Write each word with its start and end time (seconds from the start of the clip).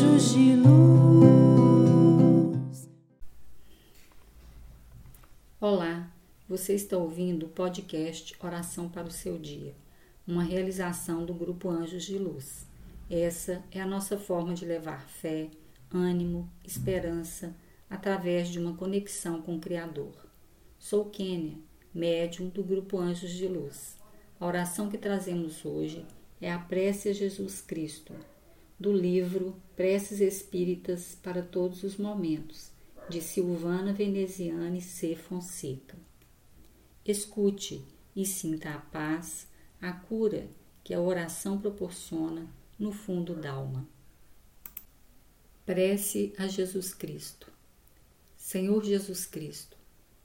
anjos 0.00 0.32
de 0.32 0.56
luz. 0.56 0.80
Olá, 5.60 6.10
você 6.48 6.74
está 6.74 6.96
ouvindo 6.96 7.44
o 7.44 7.50
podcast 7.50 8.34
Oração 8.42 8.88
para 8.88 9.06
o 9.06 9.10
Seu 9.10 9.38
Dia, 9.38 9.74
uma 10.26 10.42
realização 10.42 11.26
do 11.26 11.34
Grupo 11.34 11.68
Anjos 11.68 12.04
de 12.04 12.16
Luz. 12.18 12.66
Essa 13.10 13.62
é 13.70 13.78
a 13.78 13.86
nossa 13.86 14.16
forma 14.16 14.54
de 14.54 14.64
levar 14.64 15.06
fé, 15.06 15.50
ânimo, 15.92 16.50
esperança 16.64 17.54
através 17.90 18.48
de 18.48 18.58
uma 18.58 18.74
conexão 18.74 19.42
com 19.42 19.56
o 19.56 19.60
Criador. 19.60 20.14
Sou 20.78 21.04
Kênia, 21.10 21.58
médium 21.92 22.48
do 22.48 22.64
Grupo 22.64 22.98
Anjos 22.98 23.32
de 23.32 23.46
Luz. 23.46 23.98
A 24.38 24.46
oração 24.46 24.88
que 24.88 24.96
trazemos 24.96 25.62
hoje 25.66 26.06
é 26.40 26.50
a 26.50 26.58
prece 26.58 27.10
a 27.10 27.12
Jesus 27.12 27.60
Cristo 27.60 28.14
do 28.80 28.94
livro 28.94 29.60
Preces 29.76 30.20
Espíritas 30.20 31.14
para 31.22 31.42
Todos 31.42 31.82
os 31.82 31.98
Momentos, 31.98 32.72
de 33.10 33.20
Silvana 33.20 33.92
Veneziane 33.92 34.80
C. 34.80 35.14
Fonseca. 35.14 35.98
Escute 37.04 37.84
e 38.16 38.24
sinta 38.24 38.70
a 38.70 38.78
paz, 38.78 39.46
a 39.82 39.92
cura 39.92 40.48
que 40.82 40.94
a 40.94 41.00
oração 41.00 41.60
proporciona 41.60 42.48
no 42.78 42.90
fundo 42.90 43.34
da 43.34 43.50
alma. 43.50 43.86
Prece 45.66 46.32
a 46.38 46.46
Jesus 46.46 46.94
Cristo. 46.94 47.52
Senhor 48.34 48.82
Jesus 48.82 49.26
Cristo, 49.26 49.76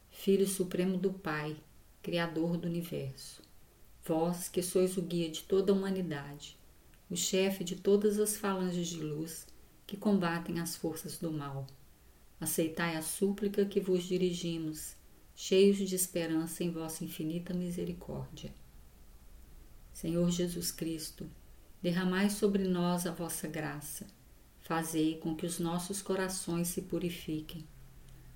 Filho 0.10 0.48
Supremo 0.48 0.98
do 0.98 1.12
Pai, 1.12 1.58
Criador 2.02 2.56
do 2.56 2.70
Universo, 2.70 3.42
vós 4.06 4.48
que 4.48 4.64
sois 4.64 4.96
o 4.96 5.02
guia 5.02 5.30
de 5.30 5.44
toda 5.44 5.74
a 5.74 5.76
humanidade, 5.76 6.58
o 7.10 7.16
chefe 7.16 7.64
de 7.64 7.76
todas 7.76 8.20
as 8.20 8.36
falanges 8.36 8.88
de 8.88 9.02
luz 9.02 9.46
que 9.86 9.96
combatem 9.96 10.60
as 10.60 10.76
forças 10.76 11.18
do 11.20 11.32
mal, 11.32 11.68
aceitai 12.40 12.96
a 12.96 13.02
súplica 13.02 13.66
que 13.66 13.80
vos 13.80 14.04
dirigimos 14.04 14.96
cheios 15.36 15.78
de 15.78 15.96
esperança 15.96 16.64
em 16.64 16.72
vossa 16.72 17.04
infinita 17.04 17.54
misericórdia. 17.54 18.54
Senhor 19.94 20.30
Jesus 20.32 20.72
Cristo, 20.72 21.30
derramai 21.82 22.30
sobre 22.30 22.64
nós 22.64 23.06
a 23.06 23.12
vossa 23.12 23.48
graça, 23.48 24.08
fazei 24.62 25.18
com 25.18 25.36
que 25.36 25.46
os 25.46 25.60
nossos 25.60 26.02
corações 26.02 26.70
se 26.70 26.82
purifiquem. 26.82 27.64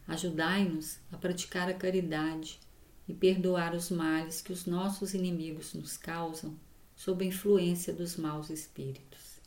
Ajudai-nos 0.07 0.99
a 1.11 1.17
praticar 1.17 1.69
a 1.69 1.73
caridade 1.73 2.59
e 3.07 3.13
perdoar 3.13 3.73
os 3.73 3.89
males 3.89 4.41
que 4.41 4.53
os 4.53 4.65
nossos 4.65 5.13
inimigos 5.13 5.73
nos 5.73 5.97
causam 5.97 6.55
sob 6.99 7.23
a 7.23 7.27
influência 7.29 7.93
dos 7.93 8.17
maus 8.17 8.49
espíritos. 8.49 9.39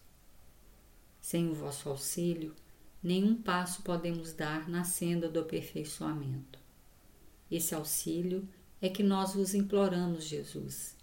Sem 1.20 1.50
o 1.50 1.55
vosso 1.55 1.91
auxílio, 1.91 2.56
nenhum 3.03 3.34
passo 3.34 3.83
podemos 3.83 4.33
dar 4.33 4.70
na 4.70 4.84
senda 4.84 5.28
do 5.28 5.41
aperfeiçoamento. 5.41 6.58
Esse 7.50 7.75
auxílio 7.75 8.48
é 8.80 8.89
que 8.89 9.03
nós 9.03 9.34
vos 9.34 9.53
imploramos, 9.53 10.25
Jesus, 10.25 10.97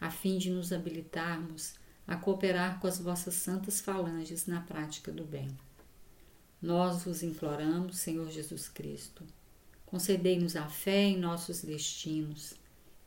a 0.00 0.10
fim 0.10 0.38
de 0.38 0.50
nos 0.50 0.72
habilitarmos 0.72 1.74
a 2.04 2.16
cooperar 2.16 2.80
com 2.80 2.88
as 2.88 2.98
vossas 2.98 3.34
santas 3.34 3.80
falanges 3.80 4.46
na 4.46 4.60
prática 4.60 5.12
do 5.12 5.22
bem. 5.22 5.56
Nós 6.60 7.04
vos 7.04 7.22
imploramos, 7.22 7.98
Senhor 7.98 8.28
Jesus 8.28 8.68
Cristo, 8.68 9.24
concedei-nos 9.86 10.56
a 10.56 10.66
fé 10.66 11.04
em 11.04 11.16
nossos 11.16 11.62
destinos, 11.62 12.54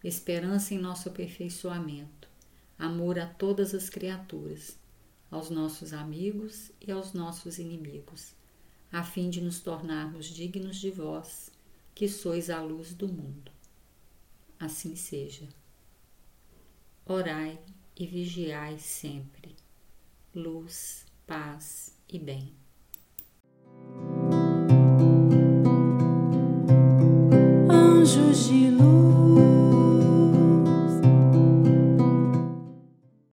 esperança 0.01 0.73
em 0.73 0.77
nosso 0.77 1.09
aperfeiçoamento, 1.09 2.33
amor 2.77 3.17
a 3.19 3.25
todas 3.25 3.73
as 3.73 3.89
criaturas, 3.89 4.77
aos 5.31 5.49
nossos 5.49 5.93
amigos 5.93 6.71
e 6.81 6.91
aos 6.91 7.13
nossos 7.13 7.57
inimigos, 7.57 8.33
a 8.91 9.03
fim 9.03 9.29
de 9.29 9.41
nos 9.41 9.59
tornarmos 9.59 10.25
dignos 10.25 10.77
de 10.77 10.91
vós 10.91 11.51
que 11.93 12.07
sois 12.07 12.49
a 12.49 12.61
luz 12.61 12.93
do 12.93 13.07
mundo. 13.07 13.51
Assim 14.59 14.95
seja. 14.95 15.47
Orai 17.05 17.59
e 17.95 18.05
vigiai 18.05 18.79
sempre. 18.79 19.55
Luz, 20.33 21.05
paz 21.25 21.97
e 22.09 22.19
bem. 22.19 22.64